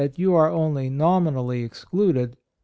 69 0.01 0.13
you 0.19 0.33
are 0.35 0.49
only 0.49 0.89
nominally 0.89 1.61
excluded. 1.61 2.35